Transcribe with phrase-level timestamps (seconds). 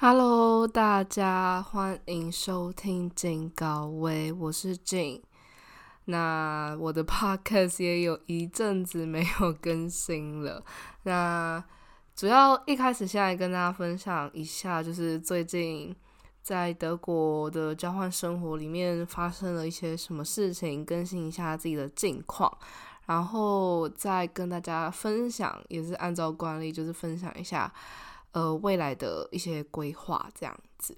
[0.00, 5.20] Hello，大家欢迎收听金高威，我是静。
[6.04, 10.64] 那我的 Podcast 也有一阵子没有更新了。
[11.02, 11.62] 那
[12.14, 15.92] 主要一开始先来跟大家分享一下，就是最近
[16.42, 22.56] 在德国的交换生活里面发生了一些什么事情，更新一下自己的近况，
[23.06, 27.72] 然后再跟大家分享，也是按照惯例，就是分享一下
[28.38, 30.96] 呃未来的一些规划这样子。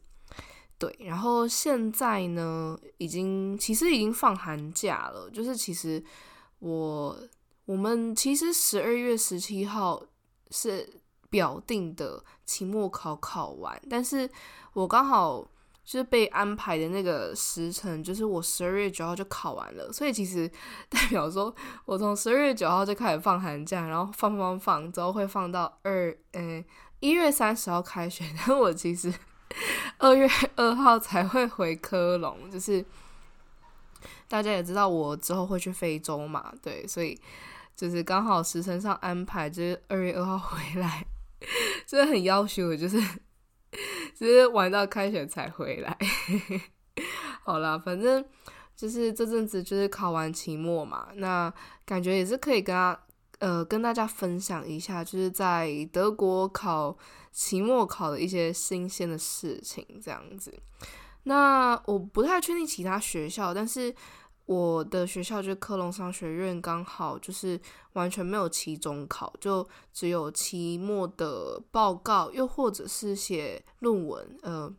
[0.79, 6.03] 对，然后现在呢，已经其实已经放寒假了，就是其实
[6.59, 7.17] 我
[7.65, 10.03] 我们其实十二月十七号
[10.51, 11.01] 是。
[11.31, 14.29] 表定的期末考考完，但是
[14.73, 15.49] 我刚好
[15.85, 20.51] 就是被安排的那个时辰，就是我十二月九号就考完了，所以其实
[20.89, 26.65] 代表说我从十二月九号就开始放寒假，然后放放放之后会放到二呃
[27.01, 29.13] 一月三十号开学， 但我其实
[29.99, 32.85] 二月二号才会回科隆，就是
[34.29, 37.19] 大家也知道我之后会去非洲嘛，对，所以
[37.75, 41.05] 就是刚好时辰上安排就是二月二号回来。
[41.87, 43.03] 真的很要求，就是
[44.17, 45.97] 只是玩到开学才回来。
[47.43, 48.25] 好啦，反正
[48.77, 51.53] 就是这阵子就是考完期末嘛，那
[51.85, 52.99] 感觉也是可以跟他
[53.39, 56.97] 呃跟大家分享一下，就是在德国考
[57.33, 60.53] 期末考的一些新鲜的事情这样子。
[61.25, 63.95] 那我不太确定其他学校，但是。
[64.51, 67.57] 我的学校就是科隆商学院，刚好就是
[67.93, 74.75] 完全没有期中考，就只有期末的报告，又或者是写论文，呃，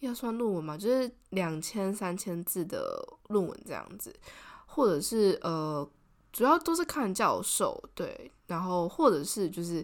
[0.00, 4.14] 要算论文嘛，就是两千三千字的论文这样子，
[4.66, 5.88] 或者是呃，
[6.30, 9.82] 主要都是看教授对，然后或者是就是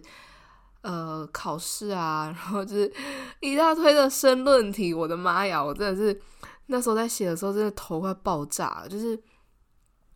[0.81, 2.93] 呃考试啊，然后就是
[3.39, 6.21] 一大堆的申论题，我的妈呀，我真的是。
[6.67, 8.87] 那时候在写的时候，真的头快爆炸了。
[8.87, 9.21] 就是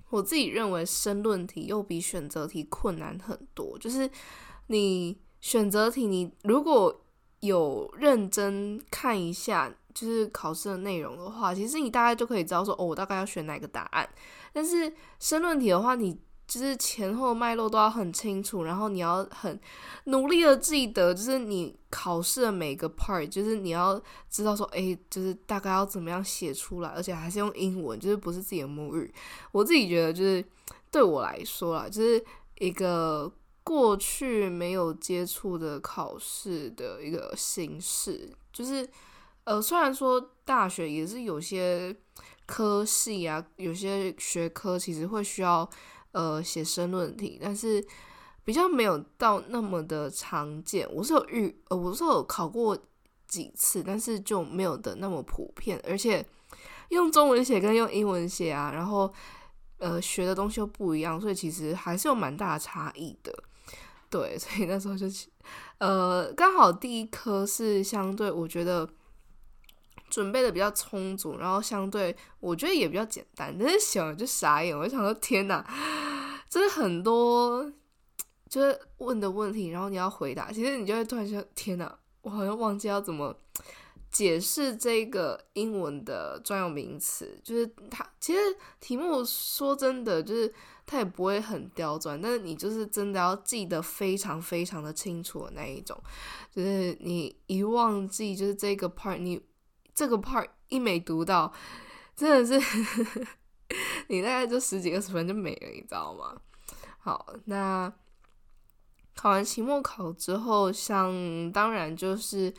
[0.09, 3.77] 我自己认为，申论题又比选择题困难很多。
[3.79, 4.09] 就是
[4.67, 7.03] 你选择题，你如果
[7.39, 14.07] 有认真看一下，就是考试的内容的话，其实你大概就可以知道说，哦，我大概要选哪个答案。
[14.53, 16.19] 但是申论题的话，你
[16.51, 19.57] 就是前后脉络都要很清楚，然后你要很
[20.03, 23.97] 努力的记得，就是你考试的每个 part，就是你要
[24.29, 29.13] 知道说，哎，就是大概要怎么样写出来，而且还是用英文，就是不是自己的母语。
[29.53, 30.43] 我自己觉得，就是
[30.91, 32.21] 对我来说啦，就是
[32.59, 33.31] 一个
[33.63, 38.85] 过去没有接触的考试的一个形式，就是
[39.45, 41.95] 呃，虽然说大学也是有些
[42.45, 45.69] 科系啊，有些学科其实会需要。
[46.11, 47.85] 呃，写申论题，但是
[48.43, 50.87] 比较没有到那么的常见。
[50.93, 52.77] 我是有遇，呃，我是有考过
[53.27, 55.81] 几次，但是就没有的那么普遍。
[55.87, 56.25] 而且
[56.89, 59.13] 用中文写跟用英文写啊，然后
[59.77, 63.33] 呃学的东西又不一样，所以其实还是有蛮大的差异的。
[64.09, 65.05] 对，所以那时候就
[65.77, 68.85] 呃刚好第一科是相对我觉得
[70.11, 75.65] 准备的比较充足，然后相对我觉得也比较简单，但是写完就傻眼，我就想说天哪！
[76.49, 77.71] 真的很多，
[78.49, 83.33] 就是问的问题，然后你要回答，其实你就会突然说：“天哪，我好像忘记要怎么
[84.11, 88.39] 解释这个英文的专有名词。”就是它其实
[88.81, 90.53] 题目说真的，就是
[90.85, 95.97] 它也不会很刁钻，但是你就是真的要记得非常非常的清楚的那一种。
[96.53, 99.41] 就是你一忘记，就是这个 part，你
[99.93, 101.51] 这个 part 一没读到，
[102.15, 102.65] 真的是。
[104.09, 106.35] 你大概就十几二十分就没了，你知道吗？
[106.99, 107.89] 好，那
[109.15, 112.53] 考完期末考之后，像当然就是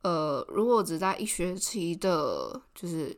[0.00, 3.14] 呃，如果只在一学期的，就是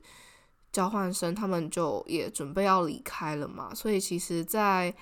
[0.73, 3.73] 交换生，他们就也准备要离开了嘛。
[3.73, 4.93] 所以其实，在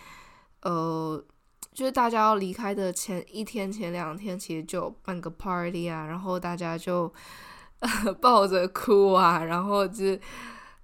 [0.61, 1.25] 呃，
[1.73, 7.11] 就是大家要离开的前一天、前两天，其实就办个 party 啊，然后大家就
[8.21, 10.19] 抱着哭啊，然后就。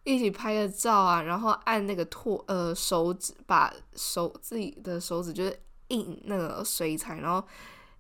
[0.03, 7.47] 一起拍个照啊，然后按那个拓呃手指，把手自己的手指就是印那个水彩，然后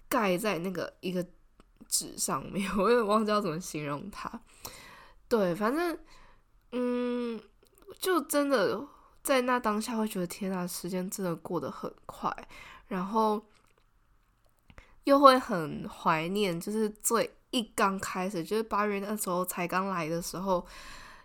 [0.08, 1.24] 盖在那个一个
[1.86, 4.40] 纸上面，我有点忘记要怎么形容它。
[5.28, 5.96] 对，反正
[6.72, 7.38] 嗯，
[7.98, 8.82] 就真的
[9.22, 12.34] 在那当下会觉得天呐，时间真的过得很快，
[12.88, 13.44] 然后
[15.04, 20.66] 又会很怀念，就是最一刚开始，就是八月那时候才刚来的时候。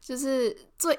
[0.02, 0.96] 就是最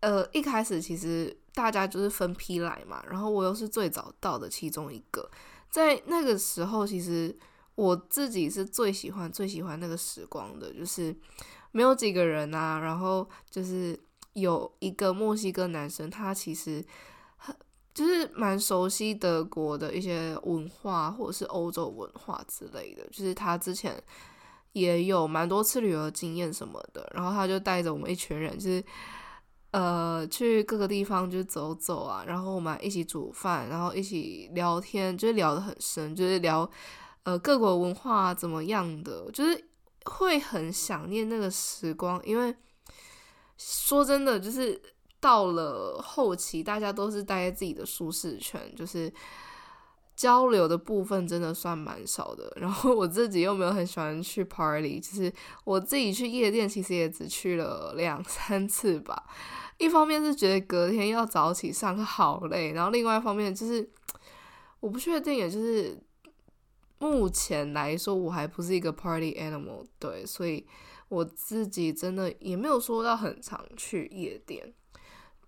[0.00, 5.26] 呃一开始，其实大家就是分批来嘛，然后我又是最早到的其中一个。
[5.70, 7.34] 在那个时候，其实
[7.74, 11.16] 我自己是最喜欢最喜欢那个时光的，就是
[11.72, 13.98] 没有几个人啊，然后就是
[14.34, 16.84] 有一个墨西哥男生，他其实
[17.94, 24.02] 就是蛮熟悉德国的一些文化或者是欧洲文化之类的，就是他之前
[24.72, 28.84] 也有蛮多次旅游经验什么的，然后他就带着我们一群人，就是
[29.72, 36.70] 呃去各个地方就走走啊，然后我们一起煮饭，然后一起聊天，就是聊得很深，就是聊。
[37.22, 39.68] 呃，各国文化怎么样的，就是
[40.06, 42.56] 会很想念那个时光，因为
[43.58, 44.80] 说真的，就是
[45.20, 49.12] 到了后期，大家都是待在自己的舒适圈，就是
[50.16, 52.52] 交流的部分真的算蛮少的。
[52.56, 55.32] 然后我自己又没有很喜欢去 party，就是
[55.64, 59.24] 我自己去夜店，其实也只去了两三次吧。
[59.78, 63.88] 一方面是觉得隔天要早起上课好累，然后另外一方面就是
[64.80, 65.96] 我不确定，也就是。
[67.02, 70.66] 目前来说，我还不是一个 party animal，对，所以
[71.08, 74.70] 我自己真的也没有说到很常去夜店，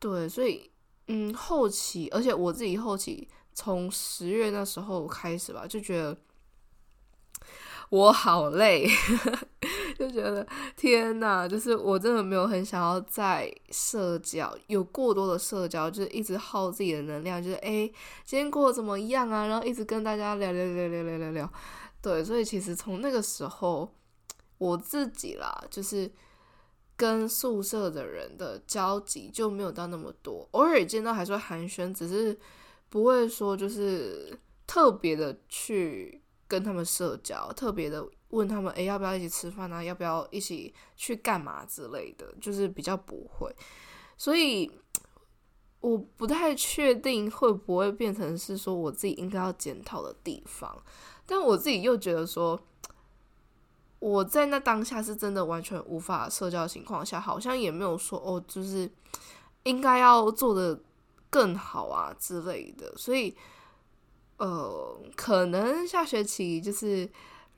[0.03, 0.69] 对，所以
[1.07, 6.17] 嗯，后期，而且我自己后期从十月那时候开始吧，就觉得。
[7.91, 8.89] 我好累，
[9.99, 17.87] 就觉得天呐，就是我真的没有很想要在社交有过多的社交，就是一直耗自己的能量，就是哎，
[18.25, 19.47] 今天过得怎么样啊？
[19.47, 21.53] 然后一直跟大家聊聊聊聊聊聊聊，
[22.01, 23.95] 对，所以其实从那个时候，
[24.57, 26.11] 我自己啦，就是
[26.97, 32.39] 跟宿舍的人的交集就没有到那么多，偶尔见到还是会寒暄，只是
[32.89, 36.21] 不会说就是特别的去。
[36.49, 39.83] 跟他们社交，特别的问他们，诶，要不要一起吃饭啊？
[39.83, 43.51] 要不要一起去干嘛之类的，就是比较不会。
[44.19, 44.71] 所以
[45.81, 50.77] 我不太确定会不会变成是说我自己应该要检讨的地方，
[51.25, 52.61] 但我自己又觉得说，
[54.03, 58.91] 我在那当下是真的完全无法社交情况下，好像也没有说哦，就是
[59.63, 60.79] 应该要做的
[61.31, 63.35] 更好啊之类的，所以。
[64.39, 67.09] 呃，可能下学期就是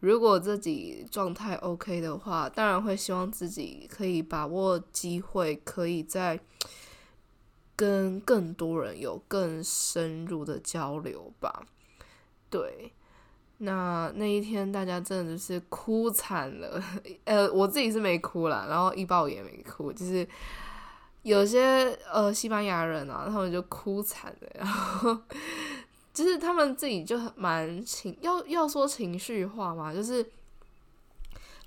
[0.00, 6.38] 如果自己状态 OK 的话，当然会希望自己可以把握机会，可以在
[7.75, 11.64] 跟更多人有更深入的交流吧。
[12.50, 12.93] 对，
[13.64, 16.82] 那那一天大家真的就是哭惨了，
[17.25, 20.26] 呃，我自己是没哭啦，然后一豹也没哭，就是
[21.22, 25.19] 有些呃西班牙人啊，他们就哭惨了，然后。
[26.14, 30.25] 就是他们自己就蛮情，要要说情绪化嘛，就是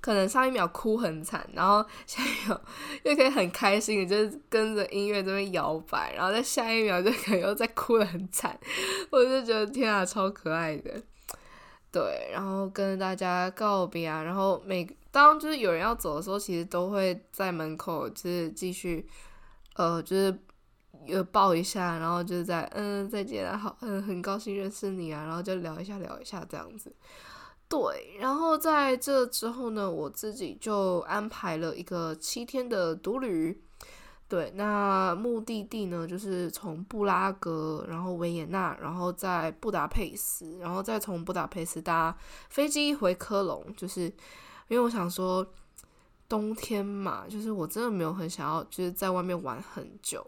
[0.00, 2.58] 可能上一秒哭很惨，然后 下一秒
[3.02, 8.58] 又可以很开心的，就是跟着音乐这边摇摆，然后在下一秒就可能又在哭的很惨，
[9.10, 10.94] 我就觉得天啊，超可爱的。
[11.90, 19.08] 对，然后跟大家告别啊，然后每当就是有人要走的时候，其实都会在门口就是继续，
[19.76, 20.38] 呃，就是。
[21.06, 26.94] 呃抱一下，然后就是在嗯再见啊，好嗯很高兴认识你啊，然后就聊一下聊一下这样子。
[27.68, 33.62] 对，然后在这之后呢，我自己就安排了一个七天的独旅。
[34.28, 42.14] 对，那目的地呢就是从布拉格，然后维也纳，然后在布达佩斯，然后再从布达佩斯搭
[42.50, 43.64] 飞机回科隆。
[43.76, 44.02] 就是
[44.68, 45.46] 因为我想说
[46.28, 50.24] 冬天嘛，就是我真的没有很想要就是在外面玩很久。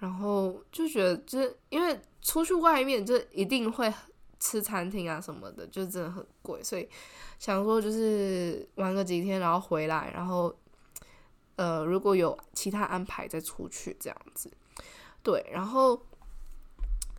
[0.00, 3.92] 然后就觉得，就是因为出去外面就一定会
[4.38, 6.88] 吃餐厅啊什么的，就真的很贵，所以
[7.40, 10.54] 想说就是玩个几天，然后回来，然后
[11.58, 14.50] 呃如果有其他安排再出去这样子。
[15.22, 16.00] 对，然后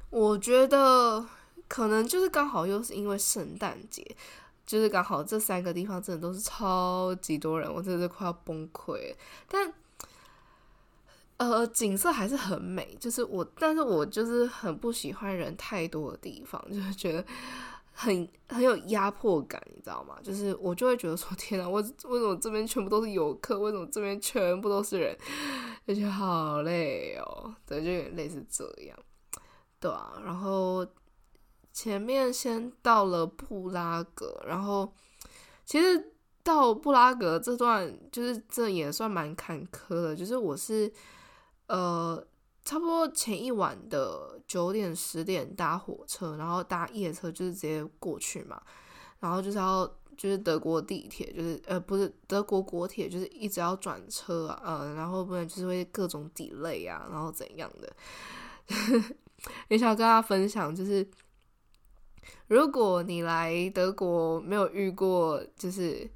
[0.09, 1.23] 我觉得
[1.67, 4.03] 可能就是刚好又是因为圣诞节，
[4.65, 9.13] 就是刚好这三个地方真的都是超级多人，我真的是快要崩溃，
[9.47, 9.71] 但。
[11.37, 17.25] 呃，景色还是很美，就是我，但是我就是很不喜欢人太多的地方，就是觉得
[18.01, 20.17] 很很有压迫感，你知道吗？
[20.23, 23.59] 就是我就会觉得说， 天哪，我为什么这边全部都是游客？
[23.59, 25.17] 为什么这边全部都是人？
[25.85, 28.97] 就觉得好累哦，对，就有点类似这样，
[29.81, 30.21] 对啊。
[30.23, 30.87] 然后
[31.73, 34.93] 前面先到了布拉格，然后
[35.65, 40.91] 其实到布拉格这段就是这也算蛮坎坷的，就是我是。
[41.67, 42.25] 呃，
[42.69, 48.61] 差不多前一晚的九点十点搭火车，然后搭夜车就是直接过去嘛，
[49.19, 57.91] 然后就是要就是德国地铁，就是呃不是德国国铁，就是一直要转车啊，呃，然后不然就是会各种 delay 啊，然后怎样的，
[59.69, 61.09] 也想跟大家分享，就是
[62.49, 66.07] 如果你来德国没有遇过就是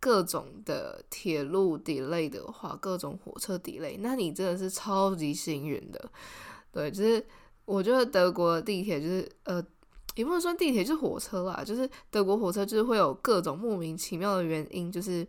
[0.00, 6.10] 各种的铁路 delay 的话，各种火车 delay，那你真的是超级幸运的。
[6.72, 7.24] 对，就是
[7.66, 9.62] 我觉得德国地铁就是呃，
[10.14, 15.26] 也不能说地铁，就是火车啦，就是德国火车就是会有各种莫名其妙的原因，就是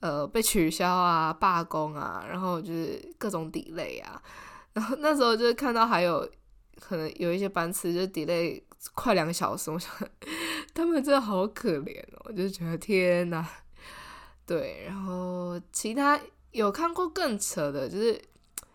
[0.00, 4.22] 呃被取消啊、罢工啊，然后就是各种 delay 啊。
[4.74, 6.28] 然后那时候就是看到还有
[6.80, 8.62] 可能有一些班次就 delay
[8.94, 9.90] 快两个小时，我想
[10.74, 13.46] 他们真的好可怜哦，我就觉得天呐。
[14.46, 16.20] 对，然后其他
[16.52, 18.20] 有看过更扯的，就是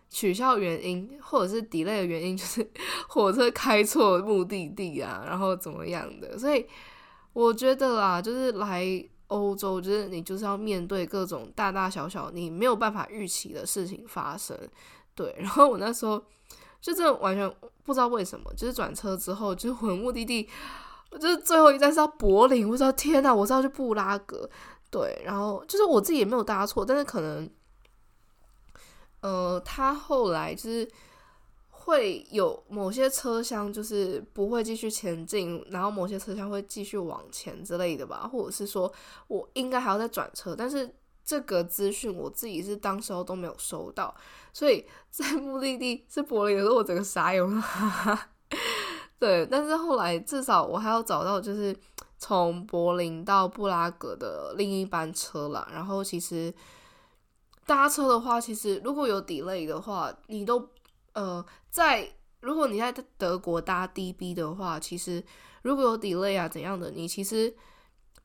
[0.10, 2.70] 取消原因或者是 delay 的原因，就是
[3.08, 6.38] 火车开错目的地啊，然后怎么样的。
[6.38, 6.68] 所以
[7.32, 8.86] 我觉得啦，就是来
[9.28, 14.58] 欧洲，就是你就是要面对各种大大小小你没有办法预期的事情发生。
[15.16, 16.22] 对， 然后我那时候
[16.82, 17.48] 就真的完全
[17.84, 20.50] 不知道为什么，就是转车之后，就是我的目的地，
[21.12, 24.50] 就是最后一站是要柏林，我道天呐，我是要去布拉格，
[24.90, 27.48] 对，然后就是我自己也没有搭错，但是可能，
[29.22, 30.90] 呃，他后来就是
[31.70, 38.92] 会有某些车厢就是不会继续前进，然后某些车厢会继续往前之类的吧，或者是说
[39.28, 40.90] 我应该还要再转车，但是。
[41.24, 44.14] 这个资讯我自己是当时候都没有收到，
[44.52, 47.64] 所以在目的地是柏林的时候，我整个傻眼了。
[49.20, 51.76] 对，但是后来至少我还要找到就是
[52.18, 55.68] 从柏林到布拉格的另一班车了。
[55.72, 56.54] 然后其实
[57.66, 60.68] 搭车的话，其实如果有 delay 的话，你都
[61.14, 62.12] 呃在
[62.42, 65.24] 如果你在德国搭 DB 的话，其实
[65.62, 67.54] 如果有 delay 啊怎样的，你其实。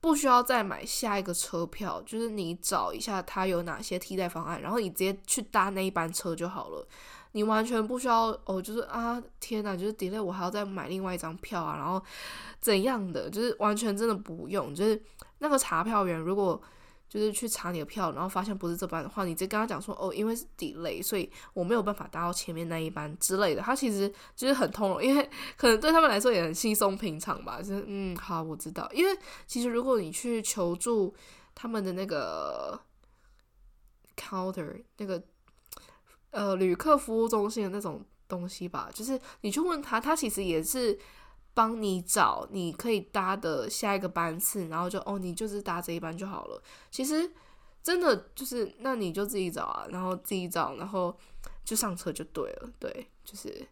[0.00, 6.86] 不需要再买下一个车票，就是你找一下它有哪些替代方案，然后你直接去搭那一班车就好了。
[7.32, 12.02] 你完全不需要哦，就是啊，天哪，就是 delay，我还要再买另外一张票啊，然后
[12.60, 15.02] 怎样的，就是完全真的不用，就是
[15.38, 16.60] 那个查票员如果。
[17.08, 23.62] 就是去查你的票，然后发现不是这班的话，你直接跟他讲说，哦，因为是 delay，所以我没有办法搭到前面那一班之类的。
[23.62, 27.62] 他其实就是很通融，因为可能对他们来说也很轻松平常吧。
[27.62, 28.90] 就是嗯，好，我知道。
[28.92, 31.14] 因为其实如果你去求助
[31.54, 32.78] 他们的那个
[34.16, 35.22] counter，那个
[36.30, 40.98] 呃旅客服务中心的那种东西吧，就是你去问他，他其实也是。
[41.56, 46.62] 帮你找你可以搭的下一个班次，然后就哦，你就是搭这一班就好了。
[46.90, 47.32] 其实
[47.82, 51.16] 真的就是，那你就自己找啊，然后自己找，然后
[51.64, 52.68] 就上车就对了。
[52.78, 53.66] 对，就是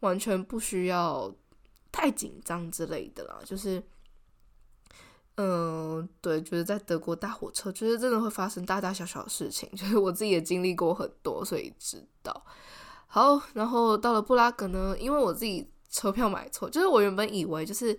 [0.00, 1.32] 完全不需要
[1.92, 3.38] 太紧张之类的啦。
[3.44, 3.80] 就是，
[5.36, 9.70] 嗯，对，就是在德国搭火车，就是真的会发生大大小小的事情。
[9.78, 12.44] 就是我自己也经历过很多，所以知道。
[13.06, 15.70] 好，然后到了布拉格呢，因为我自己。
[15.94, 17.96] 车票买错，就是我原本以为就是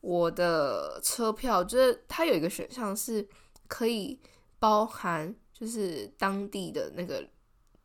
[0.00, 3.28] 我的车票，就是它有一个选项是
[3.68, 4.18] 可以
[4.58, 7.22] 包含就是当地的那个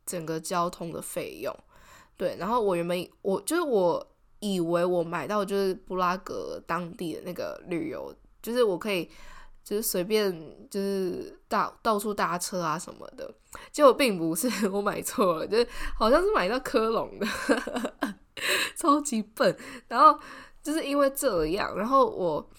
[0.06, 1.54] 整个交通的费用，
[2.16, 2.38] 对。
[2.40, 9.10] 然后我原本我就是我以为我买到就是布拉格当地的那个旅游，就是我可以
[9.66, 10.34] 就是随便
[10.70, 13.30] 就是到到处搭车啊什么的，
[13.74, 15.68] 结果并不是 我买错了，就是
[15.98, 17.28] 好像是买到科隆的。
[18.78, 19.56] 超级笨，
[19.88, 20.20] 然后
[20.64, 22.50] 就是因为这样，然后我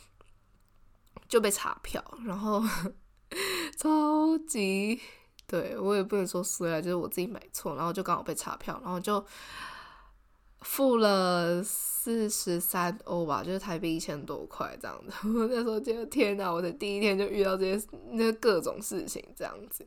[1.29, 2.63] 就被查票，然后
[3.79, 5.01] 超级
[5.47, 9.25] 对我也不能说衰啊，就是我自己买错，然后就刚好被查票，然后就
[10.61, 15.13] 付了四十三欧吧，就是台币一千多块这样子。
[15.29, 19.87] 我那时候觉得天哪，我的第一天就遇到这些那各种事情这样子。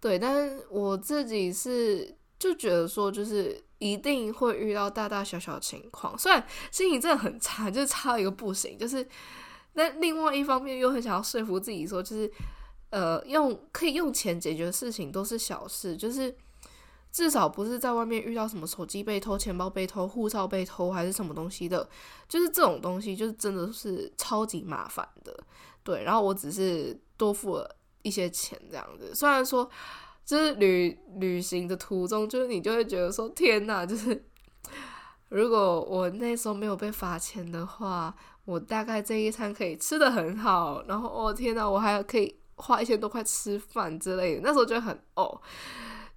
[0.00, 3.64] 对，但是我自己是就觉得说就是。
[3.78, 8.76] 一定会遇到大大小小的情况，虽然心情真的很差，就是差一个不行。
[8.76, 9.06] 就是，
[9.74, 12.28] 那另外一方面又很想要说服自己说，就是
[12.90, 16.36] 呃，用可以用钱解决的事情都是小事，就是
[17.12, 21.88] 至少不是在外面遇到什么手机被偷、钱包被偷、护照被偷还是什么东西的，
[22.28, 25.32] 就是这种东西就是真的是超级麻烦的。
[25.84, 29.70] 对，然后我只是多付了一些钱这样子，虽然说。
[30.28, 34.26] 就是旅旅行的途中，就是你就会觉得说天呐， 就是
[35.30, 44.42] 如果我那时候没有被罚钱的话，我大概这一餐可以吃的很好，然后哦天呐，我还可以花一千多块吃饭之类的。
[44.44, 45.40] 那时候就很哦，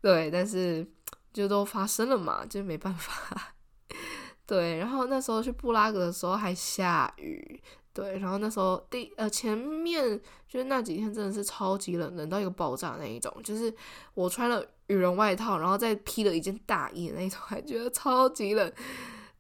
[0.02, 0.86] 对，但是
[1.32, 3.54] 就都发生了嘛，就没办法。
[4.46, 7.64] 对，然后那时候去布拉格的时候还下雨。
[7.94, 13.74] 对，然后那时候第呃前面就是那几天真的是超级冷，冷到一个爆炸那一种，就是
[14.14, 18.72] 我穿了羽绒外套，然后再披了一件大衣的那种，还觉得超级冷。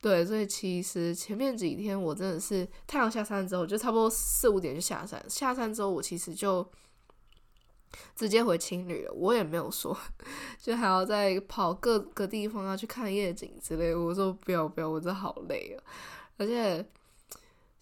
[0.02, 5.24] 对，所以其实前面几天我真的是太阳下山之后，就差不多四五点就下山。
[5.30, 6.68] 下山之后，我其实就
[8.16, 9.14] 直接回青旅了。
[9.14, 9.96] 我也没有说，
[10.60, 13.94] 就还要再跑各个地方要去看夜景之类。
[13.94, 15.84] 我说不要不要，我真好累啊！
[16.38, 16.84] 而且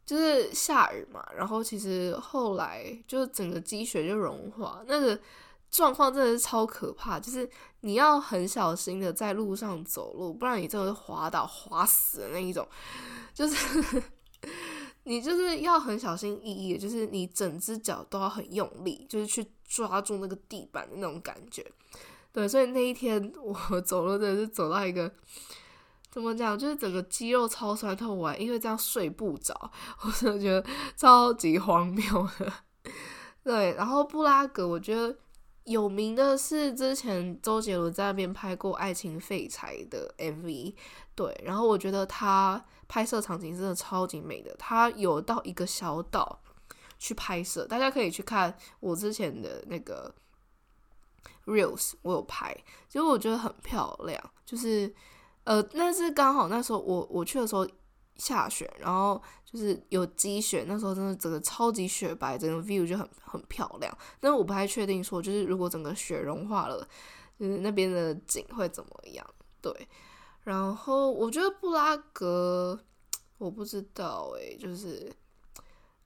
[0.09, 5.19] 就是下雨嘛，然后其实后来就整个积雪就融化，那个。
[5.71, 7.47] 状况真的是超可怕，就是
[7.81, 12.67] 你要很小心的在路上走路，不然你真的是滑倒、滑死的那一种。
[13.35, 14.03] 就是
[15.05, 21.63] 你就是要很小心翼翼，就是你整只脚都要很用力，就是去抓住那个地板的那种感觉。
[22.33, 25.13] 对，所以那一天我走路真的是走到一个
[26.09, 29.71] 怎么讲，就是整个肌肉超酸痛，我因为这样睡不着，
[30.03, 32.53] 我真的觉得超级荒谬的。
[33.43, 35.15] 对，然后布拉格，我觉得。
[35.65, 40.73] 有名的是之前周杰伦在那边拍过《爱情废柴》的 MV，
[41.13, 46.41] 对，然后我觉得他拍摄场景真的超级美的，他有到一个小岛
[46.97, 50.11] 去拍摄，大家可以去看我之前的那个
[51.45, 52.51] reels，我有拍，
[52.87, 54.91] 其实我觉得很漂亮，就是
[55.49, 57.67] 呃，那是刚好那时候我我去的时候。
[58.19, 63.97] 下雪，然后就是有积雪，那时候真的整个超级雪白，整个 view 就很很漂亮。
[64.19, 66.85] 但是我不太确定说，就是如果整个雪融化了，
[67.39, 69.25] 就是那边的景会怎么样？
[69.61, 69.73] 对。
[70.43, 72.77] 然后我觉得布拉格，
[73.37, 75.09] 我不知道诶，就是，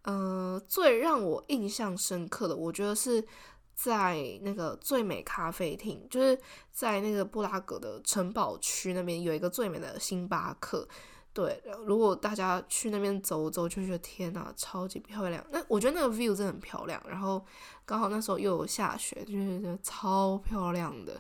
[0.03, 3.25] 嗯，最让我印象深刻的，我觉得是
[3.75, 6.39] 在那个最美咖啡厅，就是
[6.71, 10.87] 在那个布拉格的城堡区那边有一个最美的星巴克。
[11.33, 15.43] 对，如果大家去那边走走，就觉得天呐，超级漂亮。
[15.49, 17.03] 那我觉得那个 view 真的很漂亮。
[17.09, 17.43] 然后
[17.85, 21.19] 刚好那时候又有下雪，就是超漂亮的。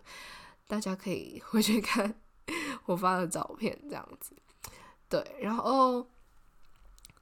[0.67, 2.13] 大家可以 回去看
[2.85, 4.35] 我发的照片，这样子。
[5.09, 6.07] 对，然后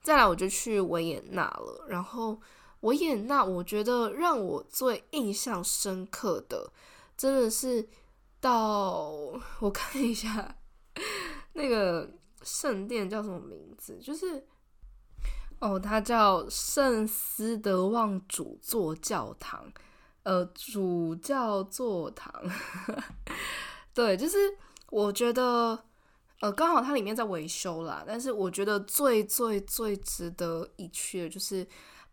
[0.02, 1.86] 再来我就去维也纳了。
[1.88, 2.38] 然后
[2.82, 6.70] 维也纳，我觉得让我最印象深刻的，
[7.16, 7.88] 真的是
[8.40, 9.10] 到
[9.58, 10.54] 我看一下
[11.54, 12.08] 那个。
[12.44, 13.96] 圣殿叫什么名字？
[14.02, 14.44] 就是
[15.60, 19.72] 哦，它叫圣斯德旺主座教堂，
[20.24, 22.34] 呃，主教座堂。
[23.94, 24.36] 对，就是
[24.90, 25.84] 我觉得，
[26.40, 28.02] 呃，刚好它里面在维修啦。
[28.04, 31.64] 但是我觉得最最最值得一去的，就是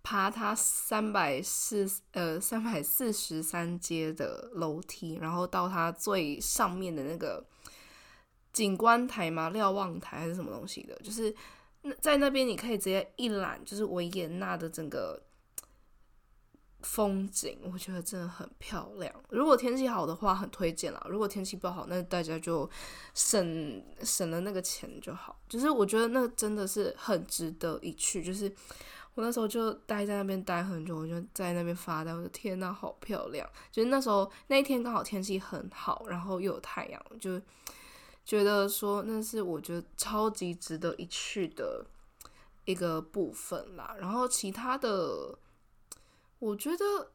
[0.03, 7.45] 爬它三百四呃三百四十三阶的楼梯，然后到它最上面的那个。
[8.51, 11.33] 景观台嘛，瞭望台还是什么东西的，就是
[12.01, 15.21] 在那边你可以直接一览，就是维也纳的整个
[16.81, 19.13] 风景，我觉得真的很漂亮。
[19.29, 21.05] 如果天气好的话，很推荐啦。
[21.07, 22.67] 如果天气不好，那大家就
[23.13, 25.39] 省省了那个钱就好。
[25.47, 28.23] 就是我觉得那真的是很值得一去。
[28.23, 28.51] 就是
[29.19, 32.13] 我那时候就待在那边待很久，我就在那边发呆。
[32.13, 33.47] 我的天呐，好漂亮！
[33.71, 37.39] 就是那时候那一天刚好天气很好，然后又有太阳，就。
[38.25, 41.84] 觉得说那是我觉得超级值得一去的
[42.63, 45.36] 一个部分啦，然后其他的
[46.38, 47.12] 我觉得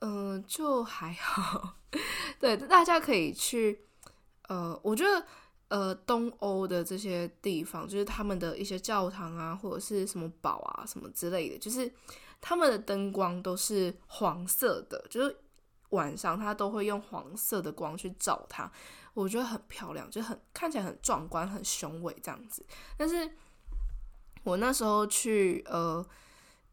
[0.00, 1.76] 嗯就还好，
[2.38, 3.80] 对，大家可以去
[4.48, 5.26] 呃，我觉得
[5.72, 11.90] 呃东欧的这些地方，就是他们的一些教堂啊，或者是什么堡啊什么之类的，就是
[12.42, 15.34] 他们的灯光都是黄色的，就是
[15.88, 18.70] 晚上它都会用黄色的光去照它。
[19.14, 22.62] 我觉得很漂亮，就很看起来很壮观、很雄伟这样子。
[22.98, 23.30] 但是
[24.42, 26.06] 我那时候去呃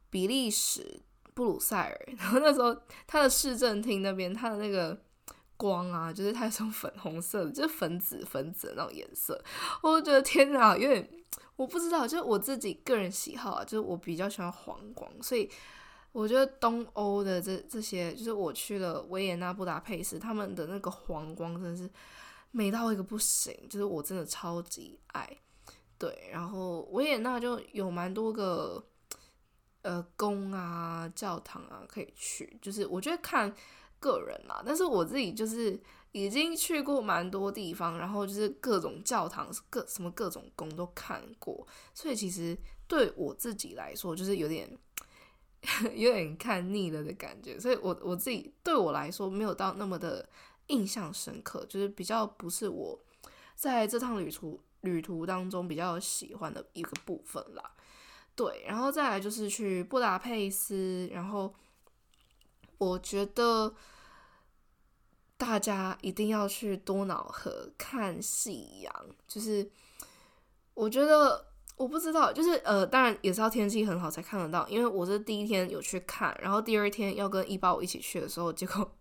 [0.09, 1.01] 比利时
[1.33, 2.75] 布鲁塞尔，然后那时候
[3.07, 4.99] 他的市政厅那边，他的那个
[5.60, 9.39] 光啊，就是它有种粉红色的，就是粉紫粉紫的那种颜色。
[9.84, 11.08] 我觉得天哪，有点
[11.58, 15.50] 我不知道，就是我自己个人喜好啊，就是我比较喜欢黄光，所以
[16.13, 21.89] 我觉得东欧的这这些，就是我去了维也纳、布达佩斯，他们的那个黄光真的是。
[22.52, 25.38] 美到一个不行，就是我真的超级爱，
[26.00, 28.84] 对，然后维也纳就有蛮多个
[29.84, 33.54] 呃宫啊、教堂啊可以去，就是我觉得看
[33.99, 35.79] 个人啦，但是我自己就是
[36.12, 42.57] 已经去过蛮多地方，然后就是各种教堂、各什么各种宫都看过，所以其实
[42.88, 44.69] 对我自己来说，就是有点
[45.95, 50.27] 有点看腻了的感觉，所以我我自己对我来说没有到那么的。
[50.69, 52.95] 印象深刻，就是比较不是我
[53.55, 57.71] 在这趟旅途旅途当中比较喜欢的一个部分啦。
[58.35, 61.51] 对，然后再来就是去布达佩斯，然后
[62.80, 63.76] 我觉得
[65.38, 68.94] 大家一定要去多瑙河看夕阳，
[69.28, 69.70] 就是
[70.74, 71.46] 我觉得
[71.78, 78.92] 我不知道，就是呃，当然也是要天气很好才看得到，因为我是第一天有去看，然后第二天要跟一八五一起去的时候，结果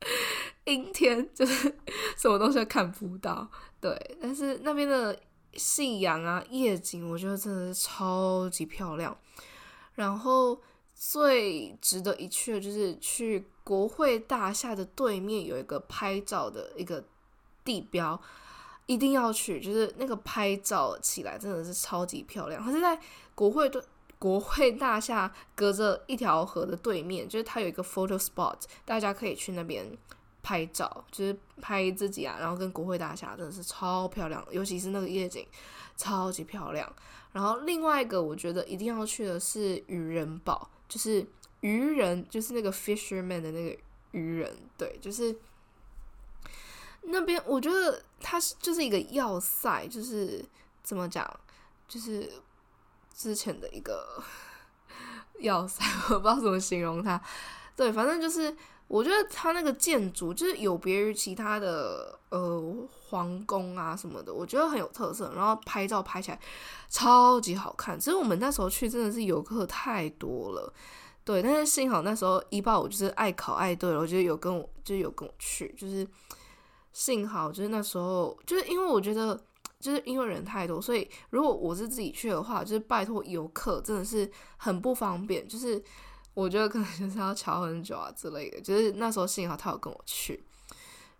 [0.64, 1.74] 阴天，就是
[2.18, 3.48] 什么东西都看不到。
[3.80, 5.18] 对，但是那边的
[5.54, 9.16] 夕阳啊、夜景，我觉得真的是超级漂亮。
[9.94, 10.60] 然后
[10.96, 17.04] 最值得一去的就是去国会大厦的对面有一个拍照的一个
[17.62, 18.20] 地标。
[18.88, 22.62] 一定要去，就是那个拍照起来真的是超级漂亮。
[22.62, 22.96] 它是在
[23.34, 23.82] 国会对
[24.16, 29.84] 国会大厦隔着一条河的对面，就是它有一个 photo spot，大家可以去那边
[30.40, 35.44] 拍照，就是拍自己啊，然后跟国会大厦真的是超漂亮，尤其是那个夜景
[35.96, 36.90] 超级漂亮。
[37.36, 41.26] 然后另外一个我觉得一定要去的是渔人堡，就是
[41.60, 43.78] 渔人，就是那个 fisherman 的那个
[44.12, 45.36] 渔人，对，就是。
[47.08, 50.44] 那边我觉得它是就是一个要塞，就是
[50.82, 51.24] 怎么讲，
[51.86, 52.28] 就是
[53.14, 54.20] 之前的一个
[55.38, 57.20] 要塞，我不知道怎么形容它。
[57.76, 58.52] 对，反正就是
[58.88, 62.74] 我觉得它那个建筑就是有别于其他的呃
[63.08, 66.40] 皇宫啊什么的，我觉得很有特色，然后拍照拍起来
[66.88, 67.98] 超级好看。
[67.98, 70.72] 其实我们那时候去真的是游客太多了，
[71.24, 76.06] 对，但是幸好那时候一八五就是爱考爱对了，我觉得有跟我就有跟我去，就是。
[76.92, 79.38] 幸好就是那时候，就是因为我觉得，
[79.78, 85.46] 就是因为人太多，所以如果我是自己去的话，就是拜托游客真的是很不方便。
[85.46, 85.78] 就是
[86.36, 88.60] 我觉得可能就是要瞧很久啊之类的。
[88.60, 90.44] 就是那时候幸好他有跟我去，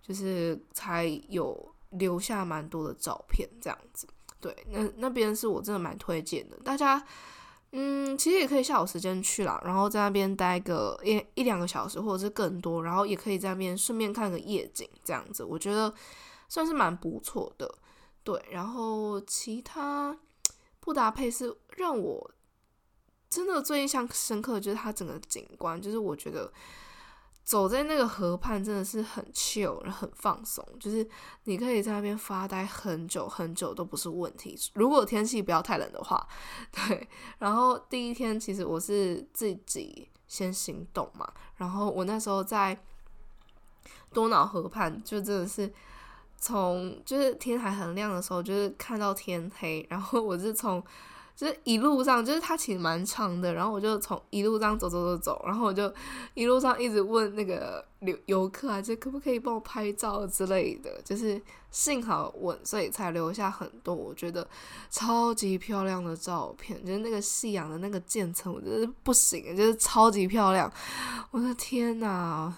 [0.02, 4.06] 就是才有留下蛮多的照片这样子。
[4.40, 7.02] 对，那那边是我真的蛮推荐的，大家。
[7.72, 15.92] 嗯，其实也可以下午时间去啦，然后在那边待个一一两个小时，或者是更多，然后也可以在那边顺便看个夜景，这样子，我觉得
[16.48, 17.74] 算是蛮不错的。
[18.22, 20.16] 对，然后其他
[20.80, 22.30] 布达佩斯让我
[23.36, 26.52] 真的最印象深刻的，就是它整个景观，就是我觉得。
[27.46, 31.08] 走在那个河畔真的是很 chill，很放松，就是
[31.44, 34.58] 你可以在那边发呆很久很久都不是问题。
[34.74, 36.26] 如果天气不要太冷的话，
[36.72, 37.08] 对。
[37.38, 42.76] 然后第一天其实我是自己先行动嘛，然后我那时候在
[44.12, 45.72] 多瑙河畔，就真的是
[46.36, 50.82] 从就是天还很亮的时候，就是看到天黑，然后我是从。
[51.36, 55.92] 就是一路上，就是它其实蛮长的，然后我就从一路上走走走走，然后我就
[56.32, 60.98] 一路上一直问那个游游客啊，就可不可以帮我拍照之类的。
[61.04, 61.38] 就是
[61.70, 64.48] 幸好问，所以才留下很多我觉得
[64.88, 66.82] 超级漂亮的照片。
[66.86, 70.72] 就是那个夕阳的那个渐层，我觉得不行，就是超级漂亮。
[71.30, 72.50] 我的天呐，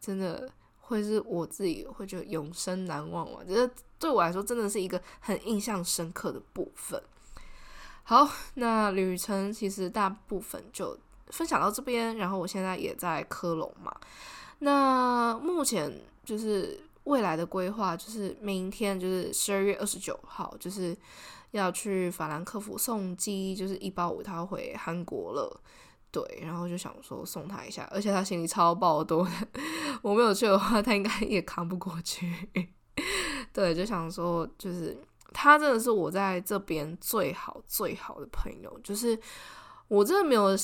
[0.00, 0.50] 真的
[0.80, 3.40] 会是我自己会觉得永生难忘嘛？
[3.46, 6.98] 觉得对我来说真的是一个很印象深刻的部分。
[8.08, 13.92] 好，那旅程其实大部分就分享到这边，然后我现在也在科隆嘛。
[14.60, 15.92] 那目前
[16.24, 20.96] 就是未来的规划，就是明天就是十二月二十九号，就是
[21.50, 25.60] 要去法兰克福送机，就是一包五他回韩国了。
[26.12, 29.60] 对，然后就想说送他一下，而且他行李超爆多的，
[30.00, 32.32] 我没有去的话，他应该也扛不过去。
[33.52, 34.96] 对，就想说就是。
[35.38, 39.18] 他真的是我在这边最好最好的朋友，就是
[39.86, 40.56] 我真的没有，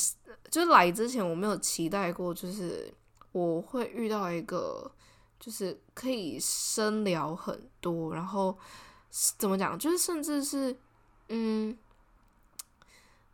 [0.51, 2.91] 就是来之前我没有期待过，就是
[3.33, 4.91] 我会遇到一个，
[5.39, 8.57] 就是可以深聊很多，然后
[9.37, 10.75] 怎么讲，就是甚至是，
[11.29, 11.77] 嗯。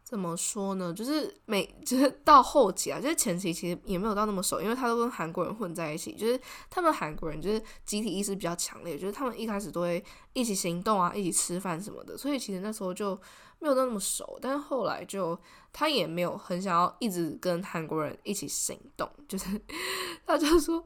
[0.09, 0.91] 怎么说呢？
[0.91, 6.41] 就是每就是 到后期啊，就是前期其实也没有到那么熟，因为他都跟韩国人混在一起，就是
[6.71, 13.15] 他们韩国人就是集体意识比较强烈，就是他们一开始都会一起行动啊，一起吃饭什么的，所以其实那时候就
[13.59, 14.39] 没有到那么熟。
[14.41, 15.39] 但是后来就
[15.75, 19.61] 他也没有很想要一直跟韩国人一起行动，就是
[20.25, 20.83] 他就说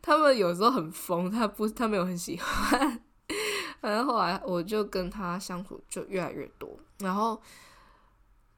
[0.00, 3.02] 他们有时候很疯，他不他没有很喜欢。
[3.82, 7.38] 反正后来我就跟他相处就越来越多，然后。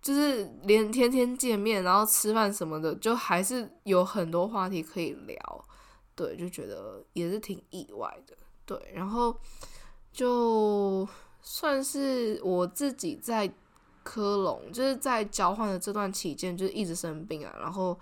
[0.04, 5.64] 就是连天天见面，然后吃饭什么的，就还是有很多话题可以聊，
[6.14, 8.36] 对，就觉得也是挺意外的，
[8.66, 9.34] 对，然后
[10.12, 11.08] 就
[11.40, 13.50] 算是我自己在
[14.02, 17.98] 科隆，就是在交换的这段期间，就是一直生病啊，然后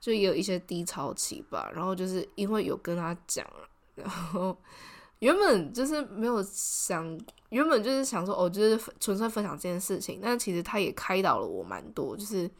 [0.00, 3.46] 就也有一些低潮期吧，然后就是因为有跟他讲，
[3.94, 4.56] 然后。
[5.20, 10.20] 原本就是没有想，原本就是想说，哦，就是纯粹分享这件事情。
[10.22, 12.50] 但其实他也开导了我蛮多，就是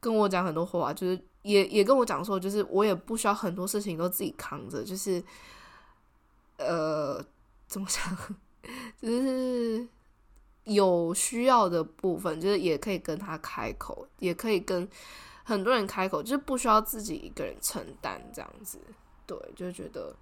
[0.00, 5.22] 跟我讲很多话，就是也也跟我讲说，就是我也不需要很多事情都自己扛着，就是
[6.56, 7.24] 呃，
[7.68, 8.36] 怎么讲，
[9.00, 9.86] 就是
[10.64, 14.88] 有需要的部分，就是也可以跟他开口，也可以跟
[15.44, 18.80] 很多人开口，就是不需要自己一个人承担这样子。
[19.24, 20.14] 对，就觉得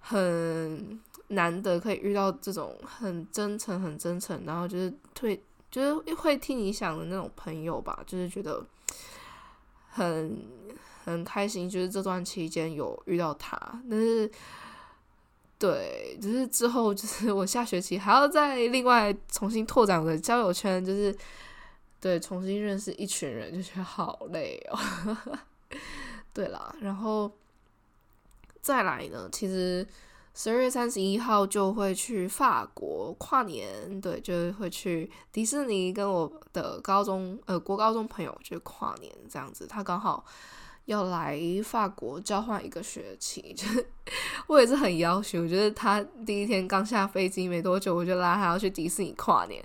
[0.00, 8.02] 很难得可以遇到这种很真诚、很真诚，然后就是退，就是会替你想的那种朋友吧。
[8.06, 8.64] 就是觉得
[9.88, 10.38] 很
[11.04, 13.56] 很开心，就是这段期间有遇到他，
[13.90, 14.30] 但是。
[15.60, 21.12] 对，就是之后就是我下学期还要再另外重新拓展我的交友圈，就是
[22.00, 25.38] 对重新认识一群人，就觉得好累哦。
[26.32, 27.28] 对啦，然后
[28.68, 29.86] 再来呢，其实
[30.34, 40.22] 十二月三十一号就会去法国跨年，对，就是会去迪士尼跟我的高中呃国高中朋友就跨年这样子，他刚好。
[40.84, 43.66] 要来法国交换一个学期， 就
[44.46, 45.42] 我也是很要求。
[45.42, 49.62] 我觉得他第一天刚下飞机没多久，我就拉他要去迪士尼跨年，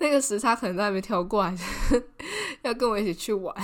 [0.00, 1.56] 那个时差可能都还没调过来，
[2.60, 3.54] 要跟我一起去玩。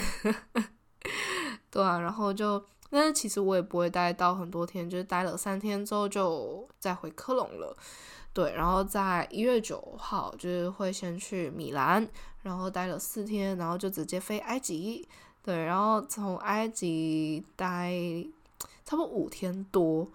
[1.71, 7.75] 对啊，然后就，但是其实我也不会待到很多天，就是待了三天之后就再回科隆了。
[8.35, 12.07] 对，然后在一月九号就是会先去米兰，
[12.43, 15.09] 然后待了四天，然后就直接飞埃及。
[15.43, 17.93] 对，然后从埃及待
[18.85, 20.07] 差不多五天多，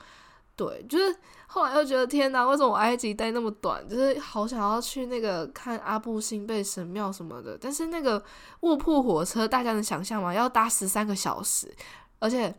[0.55, 1.15] 对，就是
[1.47, 3.87] 后来又觉得天哪，为什么埃及待那么短？
[3.89, 8.23] 就是好想要去那个看阿布辛贝神庙什么的，但是那个
[8.61, 10.33] 卧铺火车，大家能想象吗？
[10.33, 11.75] 要搭十三个小时，
[12.19, 12.53] 而且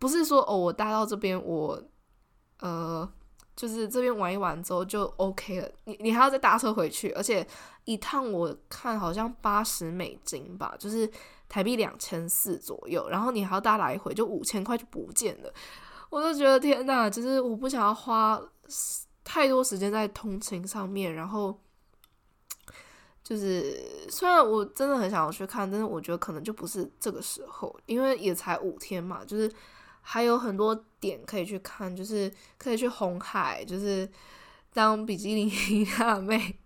[0.00, 1.82] 不是说哦，我搭到这边，我
[2.60, 3.08] 呃，
[3.54, 7.46] 就是这边玩一玩之后就 OK 了，你你还要再搭车回去，而且
[7.84, 11.10] 一趟我看好像八十美金吧，就是。
[11.48, 15.54] 台币两千四左右，然后你还要搭来回，就五千块就不见了。
[16.10, 18.42] 我就觉得天呐，就是我不想要花
[19.22, 21.14] 太多时间在通勤上面。
[21.14, 21.56] 然后
[23.26, 29.50] 就是虽然我真的很想要去看，但是我觉得可能就不是这个时候，因为也才五天嘛，就是
[30.00, 34.08] 还有很多点可以去看，就是可以去红海，就是
[34.72, 36.58] 当比基尼 辣妹。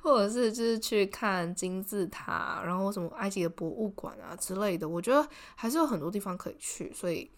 [0.00, 7.30] 或者是就是去看金字塔，然后什么埃及的博物馆啊之类的，我觉得还是有很多地方可以去，所以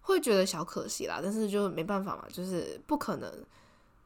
[0.00, 1.20] 会觉得小可惜啦。
[1.22, 3.30] 但是就没办法嘛，就是不可能，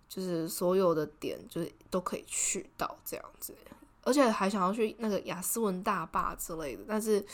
[0.08, 3.54] 就是所有的点就是都可以去到这样子，
[4.02, 7.24] 而且还想要去那个亚斯文大坝之类的，但是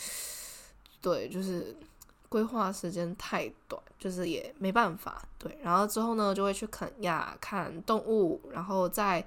[1.00, 1.76] 对，就是
[2.28, 5.26] 规划时间太短，就是也没办法。
[5.38, 9.24] 对，然后之后呢，就会去肯亚看动物，然后再。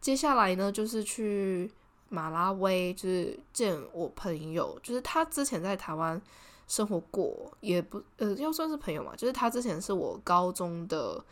[0.00, 1.70] 接下来呢，就是去
[2.08, 6.20] 马拉维，就是见我朋友，就是他之前在台湾
[6.66, 11.24] 生活过，也不呃，要算是朋友嘛，就是他之前是我高中的，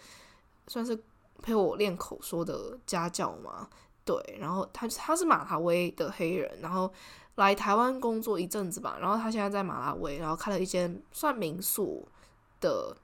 [0.68, 0.96] 算是
[1.42, 3.68] 陪我练口说的家教嘛，
[4.04, 6.92] 对，然后他他是马拉维的黑人，然后
[7.36, 12.06] 来台湾工作一阵子吧，然后他现在在马拉维，然后开了一间算民宿
[12.60, 12.96] 的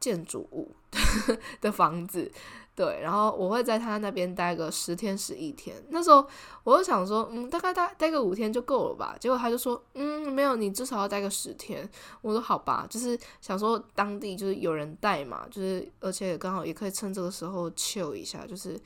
[0.00, 0.74] 建筑物
[1.60, 2.30] 的房子。
[2.74, 5.76] 对，然后我会在他那边待个十天十一天。
[5.90, 6.26] 那时候
[6.64, 9.14] 我就想说，嗯，大概待待个五天就够了吧。
[9.20, 11.86] 结果他就说，嗯，没有，你至少要待个十天。
[12.22, 18.80] 我说好吧，就是想说当地就是有人带嘛，就是而且刚好也可以趁这个时候 chill 一下，就是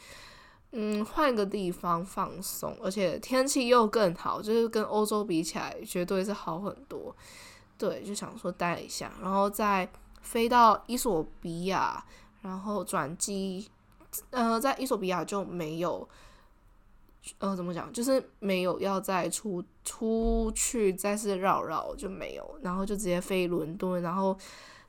[0.73, 7.15] 嗯换个地方放松，而且天气又更好，就是跟欧洲比起来绝对是好很多。
[7.79, 9.89] 对，就想说待一下，然后再
[10.23, 12.05] 飞到伊索比亚，
[12.43, 13.69] 然后转机。
[14.31, 16.09] 呃，在伊索比亚就没有，
[17.39, 24.37] 呃，怎么讲，就是没有要再出出去再次绕绕就没有，然后就直接飞伦敦，然后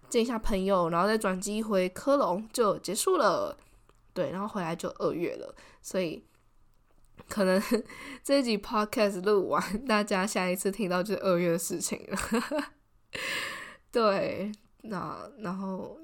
[0.10, 3.58] 见一下朋友，然后再转机回科隆就结束了。
[4.14, 6.24] 对，然后回来就二月了，所以
[7.30, 7.62] 可能
[8.24, 12.18] 这一集 podcast 录完，大家下一次听到就是二月的事情了。
[13.92, 15.98] 对，那然后。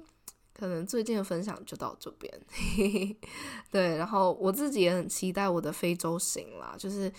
[0.56, 2.32] 可能最近的分享就到这边，
[3.72, 7.12] 对，然后我自己也很期待我的非洲行啦，就是，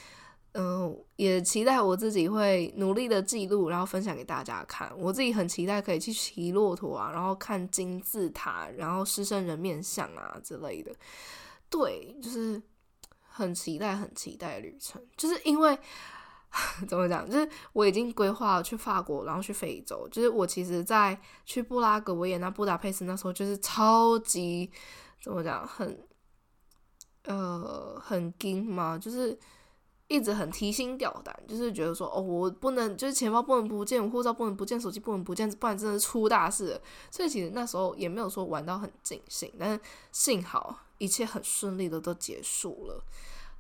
[0.54, 4.90] 嗯，也期待我自己会努力的记录，然后分享给大家看。
[4.98, 10.96] 我自己很期待可以去骑骆驼啊，然后看金字塔，然后狮身人面像啊之类的，
[11.70, 12.62] 对，就是
[13.28, 15.78] 很期待，很期待旅程，就是因为。
[16.88, 17.30] 怎么讲？
[17.30, 20.08] 就是我已经规划了去法国，然后去非洲。
[20.10, 24.72] 就是我其实，在去布拉格、维也纳、布达佩斯那时候，就是超级
[25.22, 26.00] 怎么讲，很
[27.26, 29.38] 呃很惊嘛，就是
[30.08, 36.80] 一直很提心吊胆，就是觉得说哦，我不能，就是钱包不能不见，护照不能不见，手机不能不见，不然真的出大事。
[37.12, 43.04] 所以其实那时候也没有说玩到很尽兴，但是幸好一切很顺利的都结束了。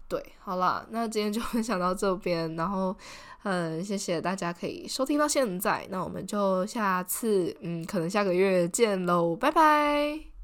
[0.08, 2.96] 对，好了，那今天就 分享到这边，然后，
[3.44, 10.35] 嗯，谢谢大家可以收听到现在，那我们就下次，嗯，可能下个月见喽，拜拜。